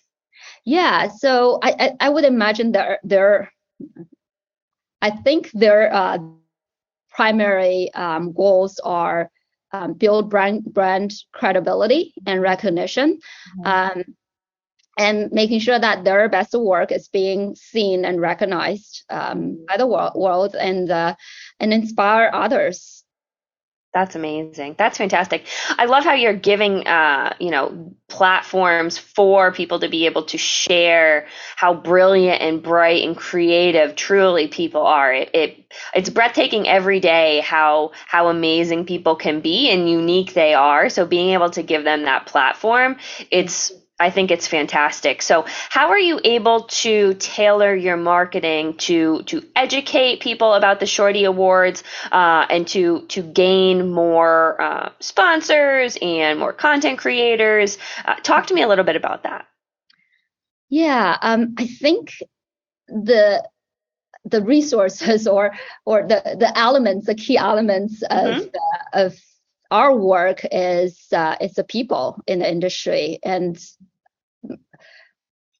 Yeah, 0.64 1.08
so 1.08 1.58
I 1.62 1.74
I, 1.78 2.06
I 2.06 2.08
would 2.08 2.24
imagine 2.24 2.72
their 2.72 2.98
their 3.02 3.52
I 5.02 5.10
think 5.10 5.50
their 5.52 5.92
uh, 5.92 6.18
primary 7.10 7.92
um, 7.94 8.32
goals 8.32 8.78
are 8.80 9.30
um, 9.72 9.94
build 9.94 10.30
brand 10.30 10.64
brand 10.64 11.14
credibility 11.32 12.12
and 12.26 12.42
recognition. 12.42 13.18
Mm-hmm. 13.58 13.98
Um, 14.00 14.04
and 15.00 15.32
making 15.32 15.60
sure 15.60 15.78
that 15.78 16.04
their 16.04 16.28
best 16.28 16.52
work 16.54 16.92
is 16.92 17.08
being 17.08 17.56
seen 17.56 18.04
and 18.04 18.20
recognized 18.20 19.04
um, 19.08 19.64
by 19.66 19.78
the 19.78 19.86
world 19.86 20.54
and 20.54 20.90
uh, 20.90 21.14
and 21.58 21.72
inspire 21.72 22.30
others 22.32 23.00
that's 23.92 24.14
amazing. 24.14 24.76
That's 24.78 24.98
fantastic. 24.98 25.46
I 25.76 25.86
love 25.86 26.04
how 26.04 26.14
you're 26.14 26.32
giving, 26.32 26.86
uh, 26.86 27.34
you 27.40 27.50
know, 27.50 27.92
platforms 28.08 28.98
for 28.98 29.50
people 29.50 29.80
to 29.80 29.88
be 29.88 30.06
able 30.06 30.22
to 30.26 30.38
share 30.38 31.26
how 31.56 31.74
brilliant 31.74 32.40
and 32.40 32.62
bright 32.62 33.02
and 33.04 33.16
creative 33.16 33.96
truly 33.96 34.46
people 34.46 34.82
are. 34.82 35.12
It, 35.12 35.30
it 35.34 35.74
it's 35.92 36.08
breathtaking 36.08 36.68
every 36.68 37.00
day 37.00 37.40
how 37.40 37.90
how 38.06 38.28
amazing 38.28 38.86
people 38.86 39.16
can 39.16 39.40
be 39.40 39.70
and 39.70 39.90
unique 39.90 40.34
they 40.34 40.54
are. 40.54 40.88
So 40.88 41.04
being 41.04 41.30
able 41.30 41.50
to 41.50 41.62
give 41.62 41.82
them 41.82 42.04
that 42.04 42.26
platform, 42.26 42.96
it's 43.32 43.72
I 44.00 44.10
think 44.10 44.30
it's 44.30 44.46
fantastic. 44.46 45.20
So, 45.20 45.44
how 45.68 45.90
are 45.90 45.98
you 45.98 46.20
able 46.24 46.62
to 46.82 47.14
tailor 47.14 47.74
your 47.74 47.96
marketing 47.96 48.78
to 48.78 49.22
to 49.24 49.42
educate 49.54 50.20
people 50.20 50.54
about 50.54 50.80
the 50.80 50.86
Shorty 50.86 51.24
Awards 51.24 51.84
uh, 52.10 52.46
and 52.48 52.66
to 52.68 53.02
to 53.08 53.22
gain 53.22 53.92
more 53.92 54.60
uh, 54.60 54.92
sponsors 55.00 55.98
and 56.00 56.38
more 56.38 56.54
content 56.54 56.98
creators? 56.98 57.76
Uh, 58.04 58.14
talk 58.16 58.46
to 58.46 58.54
me 58.54 58.62
a 58.62 58.68
little 58.68 58.84
bit 58.84 58.96
about 58.96 59.24
that. 59.24 59.46
Yeah, 60.70 61.18
um, 61.20 61.54
I 61.58 61.66
think 61.66 62.14
the 62.88 63.46
the 64.24 64.42
resources 64.42 65.26
or 65.26 65.52
or 65.84 66.06
the 66.08 66.36
the 66.38 66.56
elements, 66.56 67.06
the 67.06 67.14
key 67.14 67.36
elements 67.36 68.02
mm-hmm. 68.10 68.48
of 68.94 69.12
of 69.12 69.18
our 69.70 69.94
work 69.94 70.40
is 70.50 71.06
uh, 71.12 71.36
is 71.40 71.54
the 71.54 71.64
people 71.64 72.20
in 72.26 72.40
the 72.40 72.50
industry, 72.50 73.18
and 73.22 73.58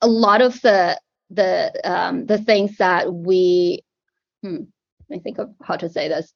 a 0.02 0.09
lot 0.09 0.42
of 0.42 0.61
the 0.62 1.00
the 1.30 1.73
um, 1.85 2.26
the 2.26 2.38
things 2.38 2.76
that 2.78 3.12
we 3.12 3.85
hmm, 4.42 4.64
I 5.12 5.19
think 5.19 5.38
of 5.38 5.54
how 5.62 5.76
to 5.76 5.88
say 5.88 6.09
this. 6.09 6.33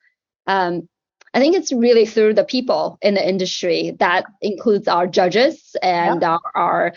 Um, 0.47 0.89
I 1.35 1.41
think 1.41 1.57
it's 1.57 1.73
really 1.73 2.07
through 2.07 2.35
the 2.35 2.45
people 2.45 2.97
in 3.03 3.15
the 3.15 3.29
industry 3.29 3.97
that 3.99 4.25
includes 4.41 4.87
our 4.87 5.09
judges 5.09 5.75
and 5.83 6.23
yeah. 6.23 6.37
our, 6.37 6.41
our 6.55 6.95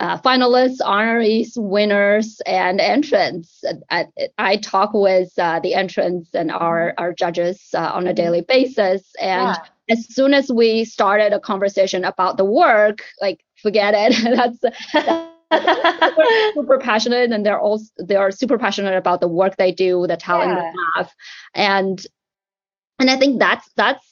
uh, 0.00 0.18
finalists, 0.18 0.80
honorees, 0.82 1.52
winners, 1.56 2.40
and 2.44 2.82
entrants. 2.82 3.64
I, 3.90 4.06
I 4.36 4.58
talk 4.58 4.90
with 4.92 5.32
uh, 5.38 5.60
the 5.60 5.74
entrants 5.74 6.34
and 6.34 6.52
our, 6.52 6.92
our 6.98 7.14
judges 7.14 7.68
uh, 7.74 7.90
on 7.94 8.06
a 8.06 8.12
daily 8.12 8.42
basis. 8.42 9.02
And 9.20 9.56
yeah. 9.56 9.96
as 9.96 10.06
soon 10.14 10.34
as 10.34 10.52
we 10.52 10.84
started 10.84 11.32
a 11.32 11.40
conversation 11.40 12.04
about 12.04 12.36
the 12.36 12.44
work, 12.44 13.02
like 13.22 13.40
forget 13.62 13.94
it. 13.96 14.36
that's, 14.36 14.58
that's 14.92 15.37
super 16.54 16.78
passionate, 16.78 17.32
and 17.32 17.44
they're 17.44 17.60
also 17.60 17.86
they 17.98 18.16
are 18.16 18.30
super 18.30 18.58
passionate 18.58 18.96
about 18.96 19.20
the 19.20 19.28
work 19.28 19.56
they 19.56 19.72
do, 19.72 20.06
the 20.06 20.16
talent 20.16 20.50
yeah. 20.50 20.60
they 20.60 20.72
have, 20.96 21.10
and 21.54 22.06
and 22.98 23.10
I 23.10 23.16
think 23.16 23.38
that's 23.38 23.68
that's 23.76 24.04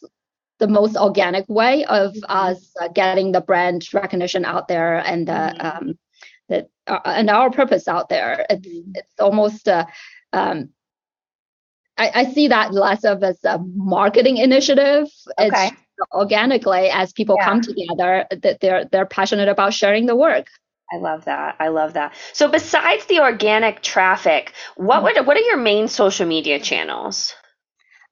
the 0.58 0.68
most 0.68 0.96
organic 0.96 1.48
way 1.48 1.84
of 1.84 2.12
mm-hmm. 2.12 2.24
us 2.28 2.72
uh, 2.80 2.88
getting 2.88 3.32
the 3.32 3.40
brand 3.40 3.86
recognition 3.92 4.44
out 4.44 4.68
there 4.68 4.98
and 4.98 5.28
uh, 5.28 5.52
mm-hmm. 5.52 5.88
um, 5.88 5.98
that 6.48 6.68
uh, 6.86 7.00
and 7.04 7.28
our 7.28 7.50
purpose 7.50 7.88
out 7.88 8.08
there. 8.08 8.46
It's 8.48 8.66
mm-hmm. 8.66 8.92
it's 8.94 9.20
almost 9.20 9.68
uh, 9.68 9.86
um, 10.32 10.70
I, 11.98 12.10
I, 12.14 12.24
see 12.32 12.48
that 12.48 12.72
less 12.72 13.04
of 13.04 13.22
as 13.22 13.42
a 13.44 13.58
marketing 13.58 14.36
initiative. 14.36 15.08
Okay. 15.38 15.68
It's 15.68 15.76
organically 16.12 16.90
as 16.90 17.12
people 17.12 17.36
yeah. 17.38 17.44
come 17.44 17.60
together 17.62 18.26
that 18.30 18.60
they're 18.60 18.84
they're 18.86 19.06
passionate 19.06 19.48
about 19.48 19.74
sharing 19.74 20.06
the 20.06 20.16
work. 20.16 20.46
I 20.92 20.96
love 20.98 21.24
that. 21.24 21.56
I 21.58 21.68
love 21.68 21.94
that. 21.94 22.14
So 22.32 22.48
besides 22.48 23.06
the 23.06 23.20
organic 23.20 23.82
traffic, 23.82 24.52
what 24.76 25.02
would 25.02 25.26
what 25.26 25.36
are 25.36 25.40
your 25.40 25.56
main 25.56 25.88
social 25.88 26.26
media 26.26 26.60
channels? 26.60 27.34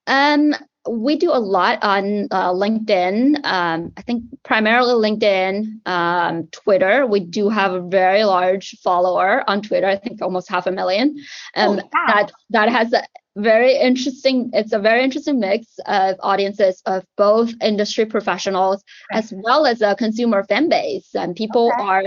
Um, 0.07 0.55
we 0.89 1.17
do 1.17 1.31
a 1.31 1.39
lot 1.39 1.79
on 1.83 2.29
uh, 2.31 2.53
LinkedIn. 2.53 3.45
Um, 3.45 3.93
I 3.97 4.03
think 4.03 4.25
primarily 4.43 5.11
LinkedIn, 5.11 5.87
um, 5.87 6.47
Twitter. 6.49 7.07
We 7.07 7.21
do 7.21 7.49
have 7.49 7.73
a 7.73 7.81
very 7.81 8.25
large 8.25 8.77
follower 8.83 9.49
on 9.49 9.63
Twitter. 9.63 9.87
I 9.87 9.97
think 9.97 10.21
almost 10.21 10.51
half 10.51 10.67
a 10.67 10.73
million. 10.73 11.17
Um, 11.57 11.79
oh, 11.79 11.89
wow. 11.93 12.07
That 12.09 12.33
that 12.51 12.69
has 12.69 12.93
a 12.93 13.05
very 13.37 13.77
interesting. 13.77 14.51
It's 14.53 14.73
a 14.73 14.79
very 14.79 15.03
interesting 15.03 15.41
mix 15.41 15.79
of 15.87 16.17
audiences 16.21 16.83
of 16.87 17.05
both 17.17 17.53
industry 17.63 18.05
professionals 18.05 18.85
as 19.13 19.33
well 19.35 19.67
as 19.67 19.81
a 19.81 19.95
consumer 19.95 20.45
fan 20.45 20.69
base, 20.69 21.15
and 21.15 21.35
people 21.35 21.73
okay. 21.73 21.83
are 21.83 22.05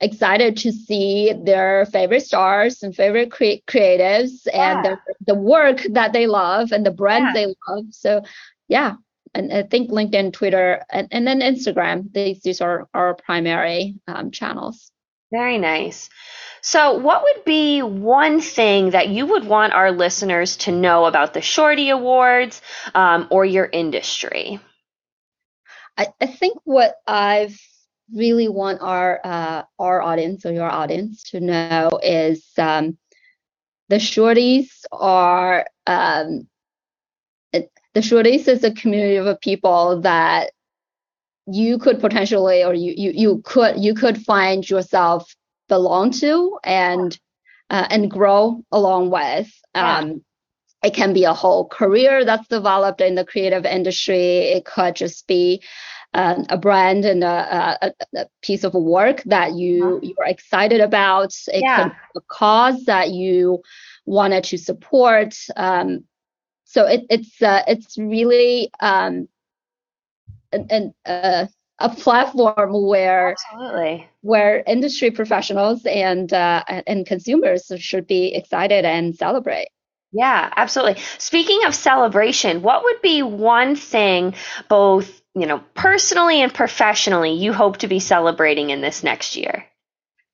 excited 0.00 0.56
to 0.58 0.72
see 0.72 1.32
their 1.32 1.86
favorite 1.86 2.22
stars 2.22 2.82
and 2.82 2.94
favorite 2.94 3.30
cre- 3.30 3.62
creatives 3.66 4.46
yeah. 4.46 4.76
and 4.76 4.84
the, 4.84 4.98
the 5.26 5.34
work 5.34 5.82
that 5.90 6.12
they 6.12 6.26
love 6.26 6.72
and 6.72 6.84
the 6.84 6.90
brands 6.90 7.34
yeah. 7.34 7.46
they 7.46 7.54
love. 7.68 7.84
So, 7.90 8.22
yeah. 8.68 8.94
And 9.34 9.52
I 9.52 9.62
think 9.64 9.90
LinkedIn, 9.90 10.32
Twitter, 10.32 10.82
and, 10.90 11.08
and 11.10 11.26
then 11.26 11.40
Instagram, 11.40 12.12
these, 12.12 12.40
these 12.42 12.60
are 12.60 12.88
our 12.94 13.14
primary 13.14 13.96
um, 14.08 14.30
channels. 14.30 14.90
Very 15.30 15.58
nice. 15.58 16.08
So, 16.62 16.98
what 16.98 17.22
would 17.22 17.44
be 17.44 17.82
one 17.82 18.40
thing 18.40 18.90
that 18.90 19.08
you 19.08 19.26
would 19.26 19.44
want 19.44 19.72
our 19.72 19.92
listeners 19.92 20.56
to 20.58 20.72
know 20.72 21.04
about 21.04 21.34
the 21.34 21.40
Shorty 21.40 21.90
Awards 21.90 22.62
um, 22.94 23.28
or 23.30 23.44
your 23.44 23.66
industry? 23.66 24.58
I, 25.96 26.08
I 26.20 26.26
think 26.26 26.58
what 26.64 26.96
I've 27.06 27.58
really 28.14 28.48
want 28.48 28.80
our 28.80 29.20
uh, 29.24 29.62
our 29.78 30.02
audience 30.02 30.46
or 30.46 30.52
your 30.52 30.70
audience 30.70 31.22
to 31.24 31.40
know 31.40 31.98
is 32.02 32.46
um, 32.58 32.96
the 33.88 33.96
shorties 33.96 34.68
are 34.92 35.66
um, 35.86 36.48
it, 37.52 37.70
the 37.94 38.00
shorties 38.00 38.48
is 38.48 38.64
a 38.64 38.72
community 38.72 39.16
of 39.16 39.40
people 39.40 40.00
that 40.02 40.50
you 41.46 41.78
could 41.78 42.00
potentially 42.00 42.64
or 42.64 42.74
you 42.74 42.92
you, 42.96 43.12
you 43.14 43.42
could 43.44 43.78
you 43.78 43.94
could 43.94 44.22
find 44.24 44.68
yourself 44.68 45.34
belong 45.68 46.10
to 46.10 46.58
and 46.64 47.18
uh, 47.70 47.86
and 47.90 48.10
grow 48.10 48.64
along 48.70 49.10
with. 49.10 49.52
Um, 49.74 50.22
it 50.82 50.94
can 50.94 51.12
be 51.12 51.24
a 51.24 51.32
whole 51.32 51.66
career 51.66 52.24
that's 52.24 52.46
developed 52.48 53.00
in 53.00 53.16
the 53.16 53.24
creative 53.24 53.66
industry. 53.66 54.38
It 54.38 54.64
could 54.64 54.94
just 54.94 55.26
be 55.26 55.62
um, 56.16 56.46
a 56.48 56.56
brand 56.56 57.04
and 57.04 57.22
a, 57.22 57.78
a, 57.82 57.92
a, 58.16 58.26
piece 58.40 58.64
of 58.64 58.72
work 58.72 59.22
that 59.24 59.52
you 59.52 60.00
you're 60.02 60.26
excited 60.26 60.80
about. 60.80 61.34
It 61.48 61.62
yeah. 61.62 61.82
could 61.82 61.92
be 61.92 61.96
a 62.16 62.20
cause 62.28 62.84
that 62.84 63.10
you 63.10 63.62
wanted 64.06 64.44
to 64.44 64.56
support. 64.56 65.36
Um, 65.56 66.04
so 66.64 66.86
it, 66.86 67.04
it's 67.10 67.42
uh, 67.42 67.62
it's 67.68 67.98
really 67.98 68.70
um, 68.80 69.28
an, 70.52 70.66
an, 70.70 70.94
uh, 71.04 71.46
a 71.78 71.90
platform 71.90 72.86
where 72.86 73.36
Absolutely. 73.52 74.08
where 74.22 74.64
industry 74.66 75.10
professionals 75.10 75.84
and 75.84 76.32
uh, 76.32 76.64
and 76.86 77.04
consumers 77.04 77.70
should 77.76 78.06
be 78.06 78.34
excited 78.34 78.86
and 78.86 79.14
celebrate. 79.14 79.68
Yeah, 80.12 80.50
absolutely. 80.56 81.02
Speaking 81.18 81.66
of 81.66 81.74
celebration, 81.74 82.62
what 82.62 82.84
would 82.84 83.02
be 83.02 83.22
one 83.22 83.76
thing 83.76 84.34
both 84.70 85.20
you 85.36 85.46
know, 85.46 85.62
personally 85.74 86.40
and 86.40 86.52
professionally, 86.52 87.32
you 87.32 87.52
hope 87.52 87.76
to 87.78 87.88
be 87.88 88.00
celebrating 88.00 88.70
in 88.70 88.80
this 88.80 89.04
next 89.04 89.36
year? 89.36 89.66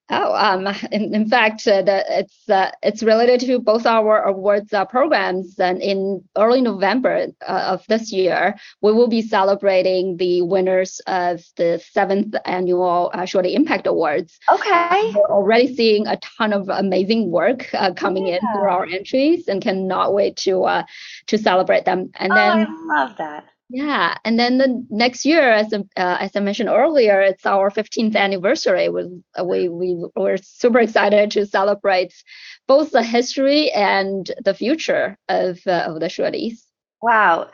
Oh, 0.09 0.33
um, 0.35 0.67
in, 0.91 1.13
in 1.15 1.27
fact, 1.27 1.67
uh, 1.67 1.81
the, 1.81 2.05
it's 2.19 2.49
uh, 2.49 2.71
it's 2.81 3.03
related 3.03 3.39
to 3.41 3.59
both 3.59 3.85
our 3.85 4.23
awards 4.23 4.71
uh, 4.73 4.85
programs. 4.85 5.59
And 5.59 5.81
in 5.81 6.23
early 6.37 6.61
November 6.61 7.27
uh, 7.47 7.65
of 7.73 7.85
this 7.87 8.11
year, 8.11 8.55
we 8.81 8.93
will 8.93 9.07
be 9.07 9.21
celebrating 9.21 10.17
the 10.17 10.41
winners 10.41 11.01
of 11.07 11.41
the 11.55 11.83
seventh 11.91 12.35
annual 12.45 13.11
uh, 13.13 13.25
Shorty 13.25 13.55
Impact 13.55 13.87
Awards. 13.87 14.39
Okay. 14.51 15.13
We're 15.15 15.31
already 15.31 15.73
seeing 15.73 16.07
a 16.07 16.17
ton 16.17 16.53
of 16.53 16.69
amazing 16.69 17.31
work 17.31 17.73
uh, 17.73 17.93
coming 17.93 18.27
yeah. 18.27 18.35
in 18.35 18.39
through 18.53 18.69
our 18.69 18.85
entries, 18.85 19.47
and 19.47 19.61
cannot 19.61 20.13
wait 20.13 20.37
to 20.37 20.83
to 21.27 21.37
celebrate 21.37 21.85
them. 21.85 22.11
And 22.15 22.31
oh, 22.31 22.35
then 22.35 22.67
I 22.69 23.03
love 23.05 23.17
that. 23.17 23.52
Yeah, 23.69 24.17
and 24.23 24.37
then 24.37 24.57
the 24.57 24.85
next 24.89 25.25
year, 25.25 25.51
as 25.51 25.73
uh, 25.73 25.79
as 25.95 26.35
I 26.35 26.39
mentioned 26.41 26.69
earlier, 26.69 27.21
it's 27.21 27.45
our 27.45 27.71
15th 27.71 28.15
anniversary. 28.15 28.89
We 28.89 29.23
we 29.43 29.69
we 29.69 30.05
we're 30.15 30.37
super 30.37 30.79
excited 30.79 31.31
to 31.31 31.45
celebrate 31.45 32.13
both 32.67 32.91
the 32.91 33.03
history 33.03 33.71
and 33.71 34.29
the 34.43 34.53
future 34.53 35.17
of 35.27 35.59
uh, 35.65 35.85
of 35.87 35.99
the 36.01 36.07
Shorties. 36.07 36.59
Wow, 37.01 37.49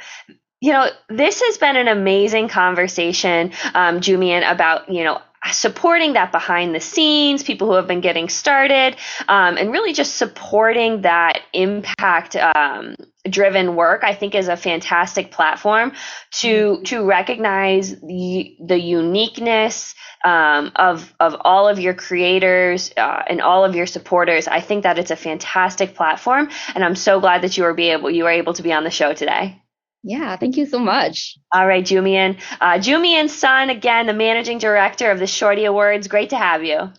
you 0.62 0.74
know, 0.74 0.90
this 1.08 1.42
has 1.42 1.58
been 1.58 1.76
an 1.78 1.88
amazing 1.88 2.50
conversation, 2.50 3.52
um, 3.74 4.02
Junmian, 4.02 4.50
about, 4.50 4.92
you 4.92 5.04
know, 5.04 5.22
supporting 5.52 6.14
that 6.14 6.32
behind 6.32 6.76
the 6.76 6.80
scenes, 6.80 7.44
people 7.44 7.68
who 7.68 7.74
have 7.74 7.88
been 7.88 8.02
getting 8.02 8.28
started, 8.28 8.96
um, 9.28 9.58
and 9.58 9.72
really 9.72 9.94
just 9.94 10.16
supporting 10.16 11.02
that 11.02 11.42
impact 11.54 12.36
um, 12.36 12.96
driven 13.30 13.76
work, 13.76 14.04
I 14.04 14.14
think 14.14 14.36
is 14.36 14.48
a 14.48 14.58
fantastic 14.58 15.32
platform 15.32 15.94
to 16.42 16.48
mm-hmm. 16.48 16.84
to 16.84 17.06
recognize 17.06 18.00
the 18.02 18.58
the 18.60 18.80
uniqueness 18.80 19.96
um, 20.26 20.72
of 20.76 21.14
of 21.20 21.38
all 21.42 21.70
of 21.70 21.80
your 21.80 21.94
creators 21.94 22.92
uh, 22.98 23.24
and 23.28 23.42
all 23.42 23.64
of 23.64 23.76
your 23.76 23.86
supporters. 23.86 24.48
I 24.48 24.60
think 24.60 24.84
that 24.84 25.00
it's 25.00 25.12
a 25.12 25.16
fantastic 25.16 25.96
platform, 25.96 26.50
and 26.76 26.84
I'm 26.84 26.96
so 26.96 27.22
glad 27.22 27.44
that 27.44 27.58
you 27.58 27.64
were 27.64 27.74
be 27.74 27.90
able 27.90 28.12
you 28.12 28.26
were 28.26 28.30
able 28.30 28.54
to 28.54 28.64
be 28.64 28.74
on 28.74 28.84
the 28.84 28.92
show 28.92 29.14
today. 29.14 29.62
Yeah, 30.04 30.36
thank 30.38 30.58
you 30.58 30.66
so 30.66 30.80
much. 30.80 31.38
All 31.54 31.68
right, 31.68 31.84
Junmian. 31.84 32.40
Uh, 32.62 32.78
Junmian 32.78 33.30
Sun, 33.30 33.70
again, 33.70 34.08
the 34.08 34.14
managing 34.14 34.58
director 34.58 35.12
of 35.12 35.20
the 35.20 35.28
Shorty 35.28 35.66
Awards. 35.66 36.08
Great 36.08 36.30
to 36.30 36.38
have 36.38 36.64
you. 36.64 36.90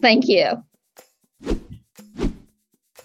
Thank 0.00 0.28
you. 0.28 0.62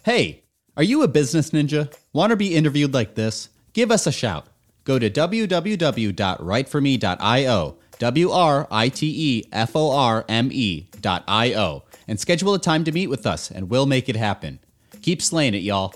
Hey, 0.04 0.44
are 0.76 0.84
you 0.84 1.02
a 1.04 1.08
business 1.08 1.52
ninja? 1.52 1.94
Want 2.14 2.32
to 2.32 2.36
be 2.36 2.56
interviewed 2.56 2.94
like 2.94 3.16
this? 3.16 3.48
Give 3.74 3.90
us 3.92 4.06
a 4.06 4.12
shout. 4.12 4.48
Go 4.84 5.00
to 5.00 5.10
www.writeforme.io 5.10 7.78
W 8.00 8.32
R 8.32 8.68
I 8.70 8.90
T 8.90 9.08
E 9.08 9.44
F 9.52 9.76
O 9.76 9.92
R 9.92 10.24
M 10.30 10.50
E 10.52 10.88
dot 11.02 11.24
I 11.28 11.54
O, 11.54 11.84
and 12.08 12.20
schedule 12.20 12.54
a 12.54 12.60
time 12.60 12.84
to 12.84 12.92
meet 12.92 13.08
with 13.08 13.26
us, 13.26 13.50
and 13.50 13.70
we'll 13.70 13.86
make 13.86 14.08
it 14.08 14.16
happen. 14.16 14.60
Keep 15.02 15.22
slaying 15.22 15.56
it, 15.56 15.64
y'all. 15.64 15.94